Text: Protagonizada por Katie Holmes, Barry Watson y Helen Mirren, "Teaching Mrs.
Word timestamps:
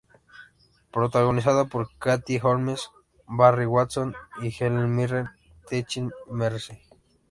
Protagonizada 0.91 1.65
por 1.65 1.89
Katie 1.99 2.39
Holmes, 2.41 2.89
Barry 3.27 3.67
Watson 3.67 4.15
y 4.41 4.49
Helen 4.49 4.95
Mirren, 4.95 5.29
"Teaching 5.69 6.09
Mrs. 6.25 6.71